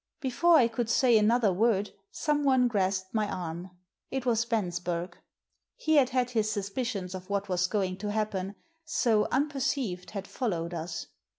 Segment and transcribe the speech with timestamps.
[0.19, 3.69] Before I could say another word someone grasped my arm.
[4.09, 5.15] It was Bensberg.
[5.75, 10.25] He had had his sus picions of what was going to happen, so, unperceived, had
[10.27, 11.05] followed us.